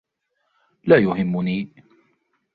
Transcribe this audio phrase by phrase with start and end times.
[0.83, 1.73] لا يهمني.